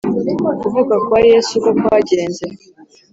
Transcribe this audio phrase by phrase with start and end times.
[0.61, 2.43] Kuvuka kwa Yesu, uko kwagenze